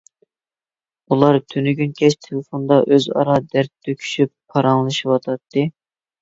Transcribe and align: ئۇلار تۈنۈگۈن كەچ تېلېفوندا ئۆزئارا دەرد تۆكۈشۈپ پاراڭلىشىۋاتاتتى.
ئۇلار 1.15 1.35
تۈنۈگۈن 1.53 1.93
كەچ 1.99 2.15
تېلېفوندا 2.27 2.79
ئۆزئارا 2.95 3.37
دەرد 3.53 3.71
تۆكۈشۈپ 3.89 4.33
پاراڭلىشىۋاتاتتى. 4.57 5.69